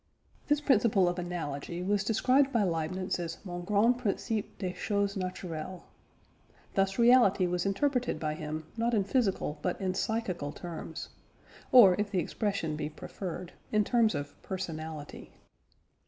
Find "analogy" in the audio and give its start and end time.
1.19-1.83